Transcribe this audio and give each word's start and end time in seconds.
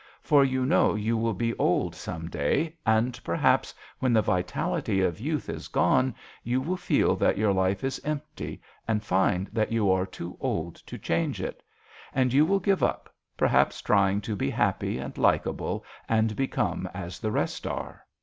"For 0.31 0.43
you 0.43 0.65
know 0.65 0.95
you 0.95 1.15
will 1.15 1.35
be 1.35 1.53
old 1.59 1.93
some 1.93 2.27
day, 2.27 2.75
and 2.87 3.23
perhaps 3.23 3.71
when 3.99 4.13
the 4.13 4.21
vitality 4.23 4.99
of 5.01 5.19
youth 5.19 5.47
is 5.47 5.67
gone 5.67 6.15
you 6.43 6.59
will 6.59 6.75
feel 6.75 7.15
that 7.17 7.37
your 7.37 7.53
life 7.53 7.83
is 7.83 8.01
empty 8.03 8.63
and 8.87 9.03
find 9.03 9.45
that 9.53 9.71
you 9.71 9.91
are 9.91 10.07
too 10.07 10.37
old 10.39 10.77
to 10.87 10.97
change 10.97 11.39
it; 11.39 11.61
and 12.15 12.33
you 12.33 12.47
will 12.47 12.59
give 12.59 12.81
up, 12.81 13.13
perhaps, 13.37 13.79
trying 13.79 14.21
to 14.21 14.35
be 14.35 14.49
happy 14.49 14.97
and 14.97 15.19
likeable 15.19 15.85
and 16.09 16.35
become 16.35 16.89
as 16.95 17.19
the 17.19 17.29
rest 17.29 17.67
are. 17.67 18.03